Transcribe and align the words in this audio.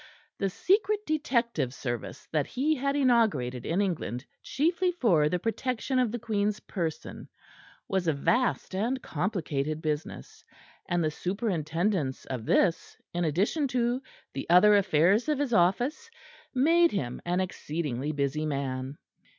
The 0.39 0.49
secret 0.49 1.05
detective 1.05 1.75
service 1.75 2.25
that 2.31 2.47
he 2.47 2.73
had 2.73 2.95
inaugurated 2.95 3.67
in 3.67 3.81
England 3.81 4.25
chiefly 4.41 4.91
for 4.91 5.29
the 5.29 5.37
protection 5.37 5.99
of 5.99 6.11
the 6.11 6.17
Queen's 6.17 6.59
person 6.61 7.29
was 7.87 8.07
a 8.07 8.13
vast 8.13 8.73
and 8.73 8.99
complicated 9.03 9.79
business, 9.79 10.43
and 10.89 11.03
the 11.03 11.11
superintendence 11.11 12.25
of 12.25 12.47
this, 12.47 12.97
in 13.13 13.25
addition 13.25 13.67
to 13.67 14.01
the 14.33 14.49
other 14.49 14.75
affairs 14.75 15.29
of 15.29 15.37
his 15.37 15.53
office, 15.53 16.09
made 16.51 16.89
him 16.91 17.21
an 17.23 17.39
exceedingly 17.39 18.11
busy 18.11 18.47
man. 18.47 18.97